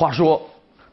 [0.00, 0.40] 话说，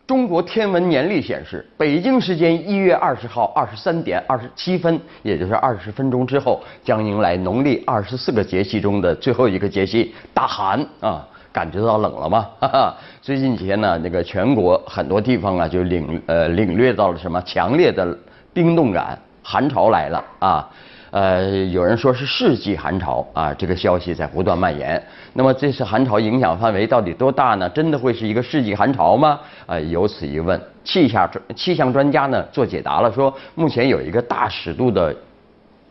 [0.05, 11.25] 中国天文年历显示，北京时间一月二十号二十三点二十七分，也就是二十分钟之后，将迎来农历二十四个节气中的最后一个节气——大寒啊！
[11.54, 12.50] 感觉到冷了吗？
[12.59, 12.97] 哈哈！
[13.21, 18.05] 最近几天呢，那个全国很多地方啊，就领呃领略到了什么强烈的
[18.54, 20.69] 冰冻感，寒潮来了啊！
[21.10, 25.02] 呃，有人说是世纪寒潮啊，这个消息在不断蔓延。
[25.34, 27.70] 那么这次寒潮影响范围到底多大呢？
[27.70, 29.39] 真的会是一个世纪寒潮吗？
[29.65, 30.60] 啊，有此一问。
[30.84, 35.16] 气象专气象专家呢做解答了，说目前有一个大尺度的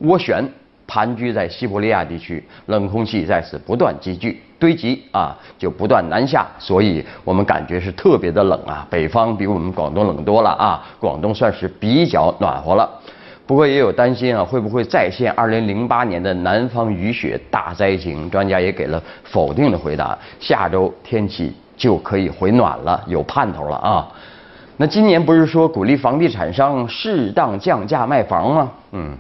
[0.03, 0.47] 涡旋
[0.87, 8.87] 盘踞在西伯利亚地区，冷空气在此不断积聚堆积啊，就不断南下，所以我们感觉是特别的冷啊。
[8.89, 12.89] 北方比我们广东冷多了啊，广东算是比较暖和了。
[13.47, 18.29] 不过也有担心啊，会不会再现2008年的南方雨雪大灾情？
[18.29, 20.19] 专家也给了否定的回答。
[20.41, 24.09] 下周天气就可以回暖了，有盼头了啊。
[24.77, 28.73] 那今年不是说鼓励房地产商适当降价卖房吗？
[28.93, 29.17] 嗯，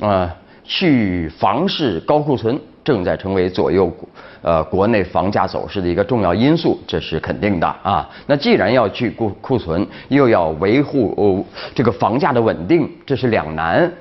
[0.00, 2.60] 啊，去房市高库存。
[2.88, 3.92] 正在成为左右
[4.40, 8.08] 呃国内房价走势的一个重要因素，这是肯定的啊。
[8.26, 11.44] 那既然要去库库存，又要维护哦
[11.74, 13.92] 这个房价的稳定，这是两难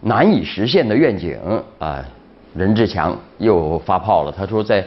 [0.00, 1.38] 难以实现的愿景
[1.78, 2.04] 啊。
[2.56, 4.84] 任志强又发炮了，他说在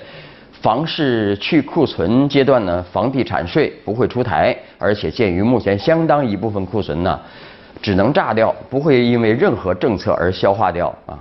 [0.52, 7.18] 房市去库存阶段呢，房地产税不会出台，而且鉴于目前相当一部分库存呢，
[7.82, 11.18] 只能炸掉，不会因为任何政策而消化掉啊。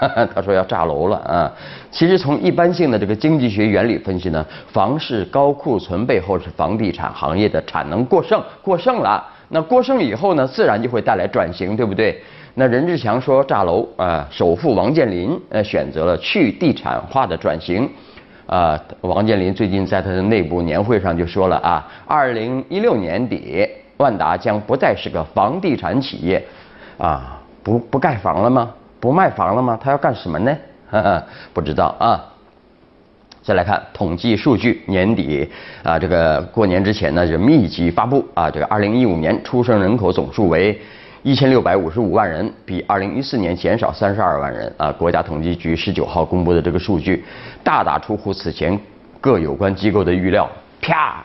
[0.34, 1.52] 他说要炸楼了啊！
[1.90, 9.24] 其实从一般性的这个经济学原理分析呢，房市高库存背后是房地产行业的产能过剩，过剩了。
[9.48, 12.20] 那过剩以后呢，自然就会带来转型，对不对？
[12.54, 17.88] 那任志强说炸楼啊，首富王健林呃选择了去地产化的转型
[18.46, 18.78] 啊。
[19.02, 23.66] 王健林最近在他的内部年会上就说了啊，二零一六年底
[23.98, 26.42] 万达将不再是个房地产企业
[26.98, 28.70] 啊，不不盖房了吗？
[29.06, 29.78] 不卖房了吗？
[29.80, 30.56] 他要干什么呢？
[31.54, 32.20] 不知道啊。
[33.40, 35.48] 再来看统计数据，年底
[35.84, 40.76] 啊，这个过年之前呢就密集发布啊，这个二零一五年出生人口总数为
[41.22, 44.90] 一千六百五十五万人，比二零一四年减少三十二万人啊。
[44.90, 47.24] 国家统计局十九号公布的这个数据，
[47.62, 48.76] 大大出乎此前
[49.20, 50.50] 各有关机构的预料，
[50.80, 51.22] 啪。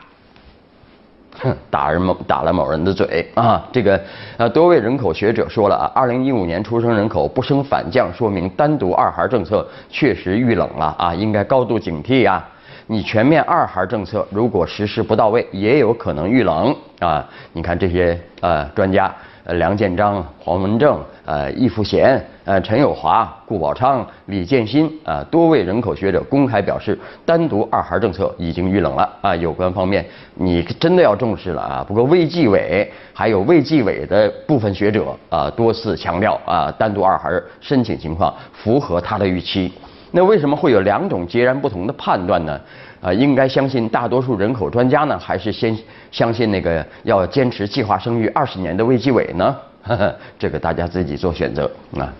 [1.40, 3.64] 哼， 打人某打了某人的嘴啊！
[3.72, 4.00] 这个
[4.36, 12.44] 呃，多位人口学者说了啊，二零一五年出生人口不升反降，说明单独二孩政策确实遇冷了啊，应该高度警惕呀。
[12.86, 17.26] 你全面二孩政策如果实施不到位，也有可能遇冷啊。
[17.52, 19.14] 你看这些呃专家。
[19.44, 29.34] 呃，梁建章、黄文正、呃，易富贤、呃，陈友华、顾宝昌、李建新啊，多位人口学者公开表示，单独二孩政策已经遇冷了啊。
[29.34, 31.84] 有关方面，你真的要重视了啊。
[31.86, 37.28] 不过，卫计委还有卫计委的部分学者啊，多次强调啊，单独二孩
[37.60, 39.72] 申请情况符合他的预期。
[40.12, 42.60] 那为什么会有两种截然不同的判断呢？
[43.00, 45.76] 啊，应该相信大多数人口专家呢，还是先
[46.12, 49.56] 相信那个要坚持计划生育二十年的卫计委呢？
[50.38, 51.68] 这个大家自己做选择
[51.98, 52.12] 啊。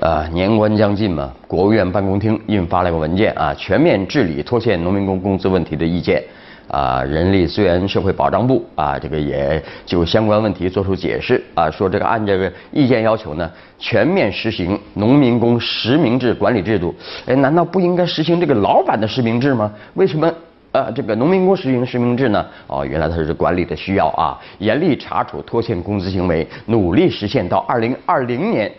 [0.00, 6.22] 啊，年关将近嘛，国务院办公厅印发了个文件啊，全面治理拖欠农民工工资问题的意见。
[6.70, 16.94] 啊，人力资源社会保障部啊，这个也就相关问题作出解释啊，说这个按这个意见要求呢，全面实行农民工实名制管理制度。
[17.26, 19.72] 哎，难道不应该实行这个老板的实名制吗？
[19.94, 20.32] 为什么
[20.70, 22.46] 呃这个农民工实行实名制呢？
[22.68, 28.70] 哦，原来它是管理的需要啊，严厉查处拖欠工资行为，努力实现到二零二零年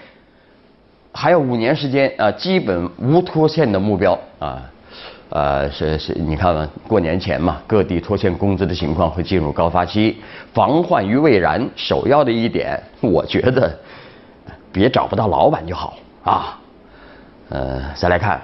[1.12, 4.64] 还有五年时间啊，基本无拖欠的目标啊。
[5.32, 10.18] 呃，是是，你看看，过年前嘛，各地拖欠工资的情况会进入高发期，
[10.54, 13.74] 防患于未然，首要的一点，我觉得，
[14.74, 16.60] 别找不到老板就好啊。
[17.48, 18.42] 呃，再来看，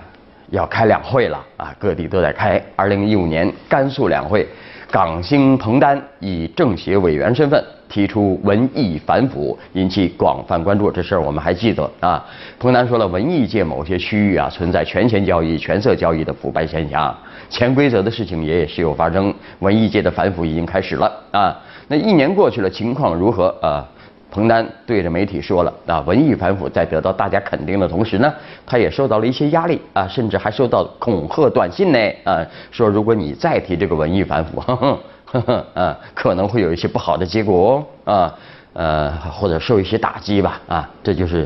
[0.49, 2.61] 要开两会了啊，各地都在开。
[2.77, 4.47] 二零一五年甘肃两会，
[4.89, 7.63] 港星彭丹以政协委员身份。
[7.89, 10.91] 提出文艺反腐，引起广泛关注。
[10.91, 12.21] 这事儿我们还记得啊。
[12.59, 17.15] 彭丹说了，文艺界某些区域啊存在权钱交易、权色交易的腐败现象，
[17.49, 19.33] 潜规则的事情也时有发生。
[19.59, 21.57] 文艺界的反腐已经开始了啊。
[21.87, 23.87] 那一年过去了，情况如何啊？
[24.29, 28.33] 彭丹对着媒体说了啊，文艺反腐在得到大家肯定的同时呢，
[28.65, 34.59] 他也受到了一些压力啊，甚至还收到恐吓短信呢啊，说如果你再提这个文艺反腐。
[34.67, 38.33] 呵呵呵呵啊，可能会有一些不好的结果哦啊，
[38.71, 41.45] 呃，或者受一些打击吧啊，这就是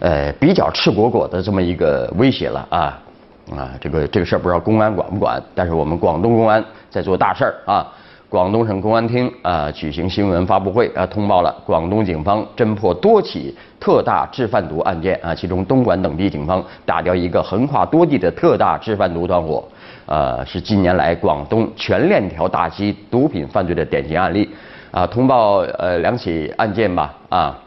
[0.00, 2.98] 呃比较赤果果的这么一个威胁了啊
[3.56, 7.90] 啊，这个这个事儿不知道公安管不管，但是我们广东公安在做大事儿啊。
[8.32, 19.62] 广东省公安厅啊举行新闻发布会啊，通报了广东警方侦破多起特大制贩毒案件啊，其中东莞等地警方打掉一个横跨多地的特大制贩毒团伙，
[20.06, 24.48] 呃，是近年来广东全链条打击毒品犯罪的典型案例
[24.90, 25.06] 啊。
[25.06, 27.58] 通报呃两起案件吧啊。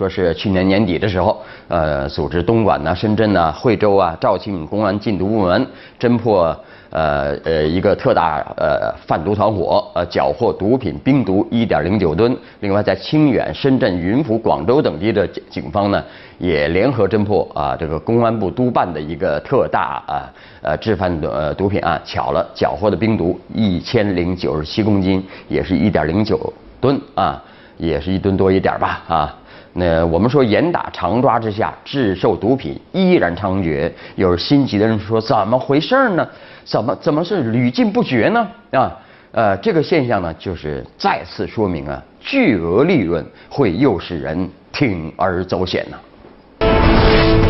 [0.00, 5.66] 说是去年年底的时候，呃，组织东莞呐、深圳呐、惠州啊、肇庆公安禁毒部门
[5.98, 6.58] 侦破
[6.88, 12.34] 呃呃一个特大呃贩毒团伙，呃缴获毒品冰毒一点零九吨。
[12.60, 16.02] 另外，在清远、深圳、云浮、广州等地的警方呢，
[16.38, 20.32] 也联合侦破啊这个公安部督办的一个特大啊
[20.62, 26.50] 呃制贩毒呃毒品案，巧了，缴获的冰毒一千零九十七公斤，也是一点零九
[26.80, 27.42] 吨啊，
[27.76, 29.36] 也是一吨多一点吧啊。
[29.72, 33.90] 那我们说严打常抓之下，制售毒品依然猖獗。
[34.16, 36.26] 有心急的人说，怎么回事呢？
[36.64, 38.48] 怎么怎么是屡禁不绝呢？
[38.72, 38.98] 啊，
[39.32, 47.49] 呃，这个现象呢，就是再次说明啊，巨额利润会诱使人铤而走险呢。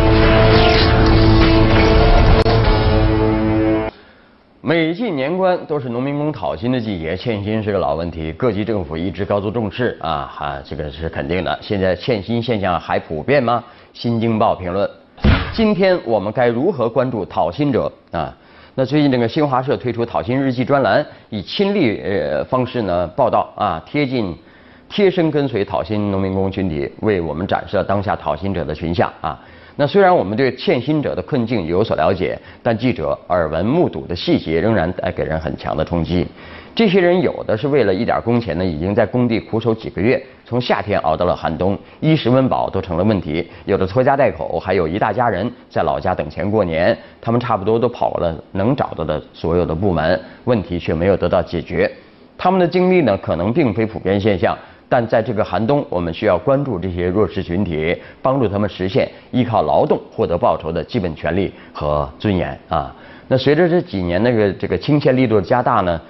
[4.71, 11.59] 每进年关都是农民工讨薪的季节，欠薪是个老问题，各级政府一直高度重视啊，哈，这个是肯定的。
[11.61, 13.65] 现在欠薪现象还普遍吗？
[13.93, 14.89] 新京报评论：
[15.53, 18.33] 今天我们该如何关注讨薪者啊？
[18.77, 24.33] 那最近这个新华社推出讨薪日记专栏，以亲历呃方式呢报道啊，贴近、
[24.89, 29.37] 贴身跟随讨薪农民工群体，为我们展示了当下讨薪者的群像啊。
[29.81, 36.27] 那虽然我们对欠薪者的困境有所了解，但记者耳闻目睹的细节仍然带给人很强的冲击。
[36.75, 43.49] 这些人有的是为了一点工钱呢，已经在工地苦守几个月，从夏天熬到了寒冬，衣食温饱都成了问题。
[43.65, 46.95] 有的拖家带口，还有一大家人在老家等钱过年。
[47.19, 51.91] 他们差不多都跑了能找到的所有的部门，问题却没有得到解决。
[52.37, 54.55] 他们的经历呢，可能并非普遍现象。
[54.91, 62.93] 但在这个寒冬，我们需要关注这些弱势群体，帮助他们实现依靠劳动获得报酬的基本权利和尊严啊。
[63.29, 66.01] 那随着这几年那个这个倾斜力度加大呢，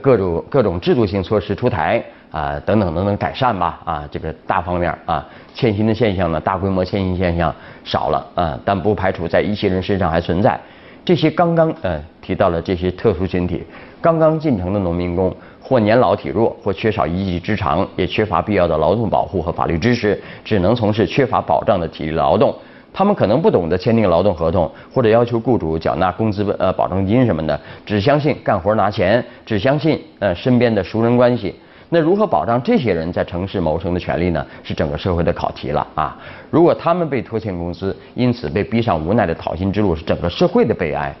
[0.00, 2.00] 各种各种制度性措施出台
[2.30, 7.52] 啊，等等等等改善吧啊，这个大方面啊，欠薪的现象呢，大规模欠薪现象
[7.82, 10.56] 少了啊，但不排除在一些人身上还存在。
[11.04, 13.64] 这些刚刚呃提到了这些特殊群体，
[14.00, 15.34] 刚刚进城的农民工。
[15.68, 22.54] 或年老体弱，或缺少一技之长，也缺乏必要的劳动保护和法律知识，只能从事缺乏保障的体力劳动。
[22.90, 31.54] 他们可能不懂得签订劳动合同，或者要求雇主缴纳工资呃保证金什么的，只相信干活拿钱，只相信呃身边的熟人关系。
[31.90, 34.44] 那如何保障这些人在城市谋生的权利呢？
[34.62, 36.16] 是整个社会的考题了啊！
[36.50, 41.14] 如果他们被拖欠工资，因此被逼上无奈的讨薪之路，是整个社会的悲哀。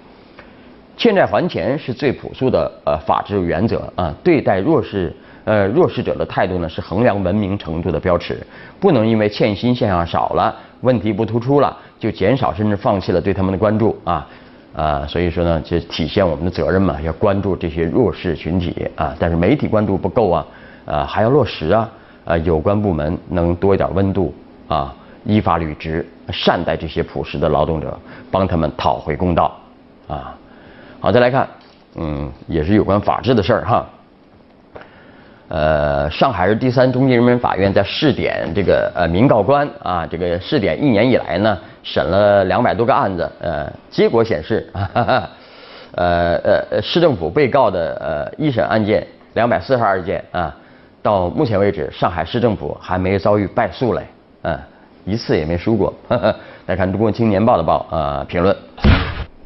[0.98, 5.14] 欠债还钱是最朴素的呃法治原则啊，对待弱势
[5.44, 8.36] 呃弱势者的态度呢是衡量文明程度的标尺，
[8.80, 14.26] 不能因为欠薪现象少了，问题不突出了，就减少甚至放弃了对他们的关注啊
[14.74, 20.46] 啊，所以说呢，就体现我们的责任嘛，要关注这些弱势群体啊，但是媒体关注不够啊，
[20.84, 21.88] 啊还要落实啊，
[22.24, 24.34] 啊有关部门能多一点温度
[24.66, 24.92] 啊，
[25.24, 27.96] 依法履职，善待这些朴实的劳动者，
[28.32, 29.56] 帮他们讨回公道
[30.08, 30.34] 啊。
[31.00, 31.48] 好，再来看，
[31.94, 33.86] 嗯，也是有关法治的事儿哈。
[35.46, 45.30] 呃，上海市第三中级人民法院在试点这个呃民告官啊，这个试点一年以来呢，审了两百多个案子，呃，结果显示， 哈哈
[45.92, 46.36] 呃
[46.68, 50.52] 呃，市政府被告的呃一审案件两百四十二件啊，
[51.00, 54.02] 到目前为止，上海市政府还没遭遇败诉嘞，
[54.42, 54.58] 嗯，
[55.04, 55.94] 一次也没输过。
[56.66, 58.54] 来看《中国青年报》的报啊评论，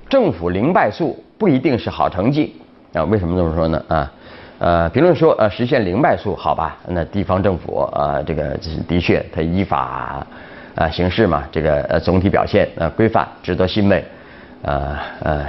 [0.09, 1.23] 政府零败诉。
[1.43, 2.55] 不一定是好成绩
[2.95, 3.03] 啊？
[3.03, 3.85] 为什么这么说呢？
[3.89, 4.13] 啊，
[4.61, 6.77] 呃，评论说呃实现零败诉，好吧？
[6.87, 8.57] 那地方政府啊，这个
[8.87, 10.25] 的确它依法
[10.77, 14.05] 啊行事嘛，这个呃总体表现呃规范，值得欣慰，
[14.63, 15.47] 呃呃，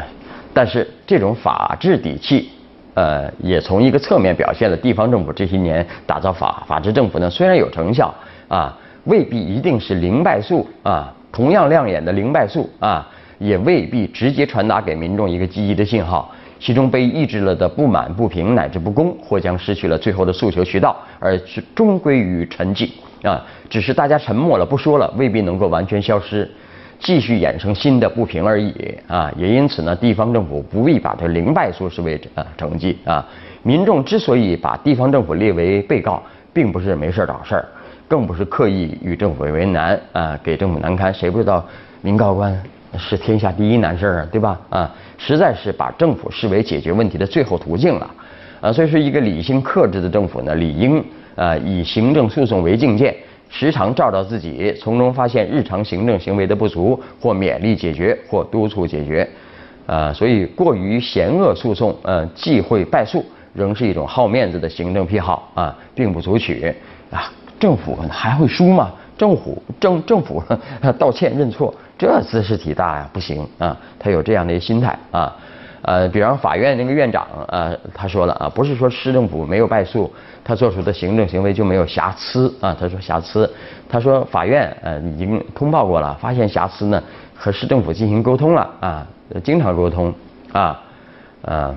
[0.51, 2.50] 但是这种法治底气
[2.95, 8.12] 呃也从一个侧面表现了地方政府这些年打造法法治政府呢，虽然有成效
[8.47, 13.07] 啊，未必一定是零败诉啊，同样亮眼的零败诉啊。
[13.39, 21.37] 也未必直接传达给民众一个积极的信号，其中被抑制了的不满、不平乃至不公，或将失去了最后的诉求渠道，而
[21.75, 22.89] 终归于沉寂
[23.23, 23.45] 啊！
[23.69, 26.49] 只是大家沉默了，不说了，未必能够完全消失，
[26.99, 28.73] 继续衍生新的不平而已
[29.07, 29.31] 啊！
[29.35, 33.27] 也因此呢，地方政府不必把这零败诉视为啊成绩啊！
[33.63, 36.21] 民众之所以把地方政府列为被告，
[36.53, 37.65] 并不是没事找事儿，
[38.07, 41.13] 更不是刻意与政府为难啊，给政府难堪。
[41.13, 41.65] 谁不知道
[42.01, 42.61] 民告官？
[42.97, 44.59] 是天下第一难事儿啊，对吧？
[44.69, 48.09] 啊，实在是把政府视为解决问题的最后途径了，
[48.62, 51.03] 啊，所以说一个理性克制的政府呢，理应
[51.35, 53.15] 啊以行政诉讼为境界，
[53.50, 59.27] 时常照照自己，从中发现日常行政行为的不足，或勉励解决，或督促解决。
[59.85, 66.73] 啊，所以过于险恶诉讼，呃，忌讳败诉，仍是一种好面子的行政癖好啊，并不足取
[67.12, 67.29] 啊。
[67.59, 68.93] 政府还会输吗？
[69.17, 70.43] 政府政政府
[70.98, 73.77] 道歉认错，这姿势体大呀，不行啊。
[74.00, 75.36] 他有这样的心态啊。
[75.86, 80.10] 呃，比方法院那个院长啊，他说了啊，不是说市政府没有败诉，
[80.41, 82.74] 他做出的行政行为就没有瑕疵啊。
[82.79, 83.51] 他说瑕疵，
[83.89, 87.03] 他说法院呃已经通报过了，发现瑕疵呢，
[87.36, 89.05] 和市政府进行沟通了啊。
[89.43, 90.13] 经常沟通
[90.53, 90.79] 啊，
[91.41, 91.75] 呃，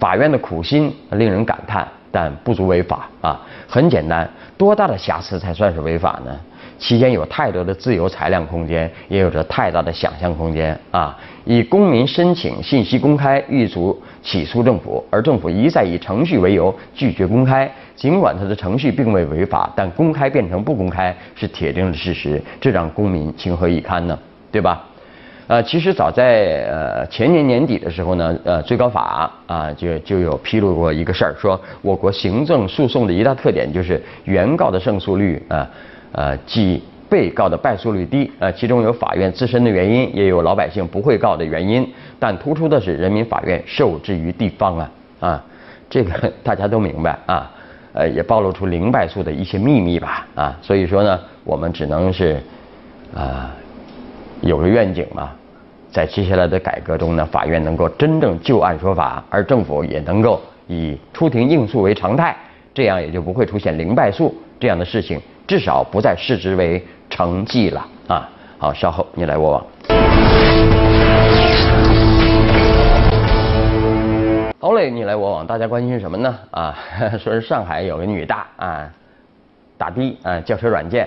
[0.00, 3.40] 法院的苦心令人感叹，但不足为法啊。
[3.68, 6.36] 很简单，多大的瑕疵才算是违法呢？
[6.78, 11.16] 期间有太多的自由裁量空间，也有着太大的想象空间啊。
[11.44, 24.18] 以公民申请信息公开欲足起诉政府，而政府一再以程序为由拒绝公开，尽管他的程序并未违法，但公开变成不公开是铁定的事实，这让公民情何以堪呢？
[24.50, 24.84] 对吧？
[25.46, 35.68] 呃，其实早在呃前年年底的时候呢，呃，最高法啊就就有披露过一个事儿，说我国行政诉讼的一大特点就是原告的胜诉率啊，
[36.14, 41.86] 呃即被告的败诉率低，呃，其中有法院自身的原因，也有老百姓不会告的原因，
[42.18, 44.90] 但突出的是人民法院受制于地方啊，
[45.20, 45.44] 啊，
[45.88, 47.50] 这个 大家都明白啊，
[47.92, 52.40] 呃，也暴露出零败诉的一些秘密吧，啊，所以说呢，我们只能是
[53.14, 53.54] 啊。
[54.40, 55.30] 有个愿景嘛，
[55.90, 62.36] 在接下来的改革中呢，法院能够真正就案说法，而政府也能够以出庭应诉为常态，
[62.74, 68.28] 这样也就不会出现零败诉这样的事情，至少不再视之为成绩了啊！
[68.58, 69.66] 好，稍后你来我往。
[74.58, 76.34] 好嘞，你来我往，大家关心什么呢？
[76.50, 76.74] 啊，
[77.20, 78.90] 说是上海有个女大啊，
[79.76, 81.06] 打的啊，轿车软件。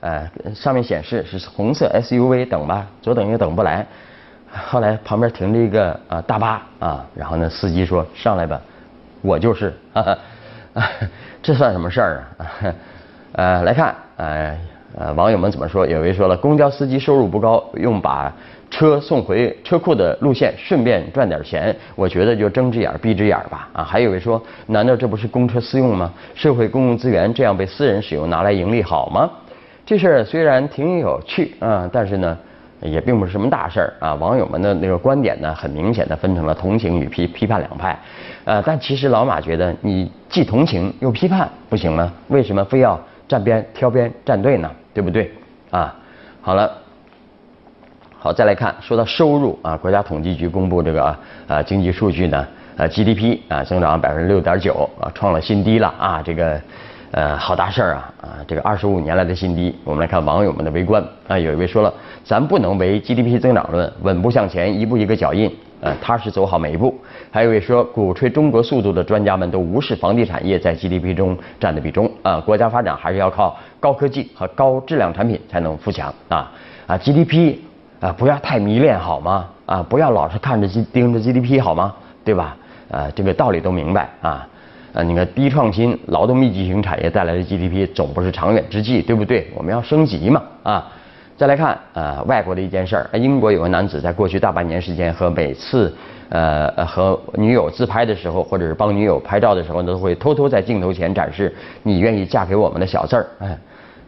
[0.00, 3.86] 呃，上面显示是红色 SUV 等吧，左等右等不来，
[4.66, 8.58] 后来旁边停着一个啊大巴啊，然后呢司机说上来吧，
[9.20, 9.74] 我就是，
[11.42, 12.44] 这算什么事儿啊？
[13.34, 14.56] 呃，来看呃
[14.96, 15.84] 呃网友们怎么说？
[15.84, 18.32] 有位说了，公交司机收入不高，用把
[18.70, 23.82] 车送回车库的路线顺便赚点钱，我觉得就睁只眼闭只眼吧啊！
[23.82, 26.12] 还有位说，难道这不是公车私用吗？
[26.36, 29.28] 社会公共资源这样被私人使用，拿来盈利好吗？
[29.84, 32.38] 这事儿虽然挺有趣啊，但是呢，
[32.80, 34.14] 也并不是什么大事儿啊。
[34.14, 37.98] 网友们的那个观点呢，很明显的分成了同情与批批判两派。
[38.44, 42.12] 呃，但其实老马觉得，你既同情又批判，不行吗？
[42.28, 42.98] 为什么非要
[43.28, 44.70] 站边挑边站队呢？
[44.92, 45.30] 对不对？
[45.70, 45.94] 啊，
[46.40, 46.70] 好了，
[48.18, 51.16] 好再来看，说到收入啊，国家统计局公布这个
[51.46, 56.60] 啊经济数据呢，呃 GDP 啊增长百分之六点九啊，创了新低了啊，这个。
[57.16, 58.12] 呃，好大事儿啊！
[58.22, 59.72] 啊，这个二十五年来的新低。
[59.84, 65.48] 我们来看网友们的围观啊，有一位说了，咱不能唯 GDP 增长论，稳步向前，一步一个脚印，
[65.80, 66.94] 呃，踏实走好每一步。
[67.30, 76.50] 还有一位说，鼓吹中国速度的专家们都无视房地产业在 GDP 中占的比重啊，国家发展还是要靠高科技和高质量产品才能富强啊
[76.86, 77.56] 啊，GDP
[78.00, 79.48] 啊不要太迷恋好吗？
[79.66, 81.94] 啊，不要老是看着盯着 GDP 好吗？
[82.24, 82.56] 对吧？
[82.90, 84.46] 啊，这个道理都明白啊。
[84.92, 89.50] 啊，你看低创新、劳动密集型产业带来的 GDP 总不是长远之计，对不对？
[89.56, 90.92] 我们要升级嘛，啊！
[91.36, 95.92] 再来看呃，外国的一件事儿，英国有个男子在过去大半年时间和每次
[96.28, 103.58] 呃和女友自拍的时候，或者是帮女友拍照的时候，都会偷偷在镜头前展示“你愿意嫁给我们”的小字儿，哎，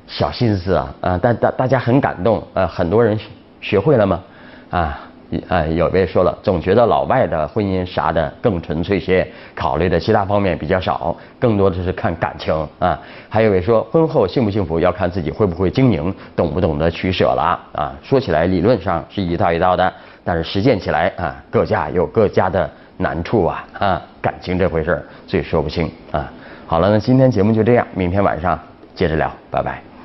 [0.07, 3.19] 小心思啊，啊，但大大家很感动，呃，很多人
[3.61, 4.23] 学会了吗？
[4.71, 5.01] 啊？
[5.49, 12.99] 啊，有位说了，总觉得老外的婚姻啥的更纯粹些，考虑的其他方面比较少，更多的是看感情啊。
[13.29, 17.93] 还有位说，婚后幸不幸福要看自己会不会经营，懂不懂得取舍了啊。
[18.03, 19.93] 说起来理论上是一套一套的，
[20.23, 26.31] 但是实践起来啊，各家有各家的难处啊啊，感情这回事最说不清啊。
[26.67, 28.59] 好了，那今天节目就这样，明天晚上
[28.95, 29.96] 接着聊，拜拜。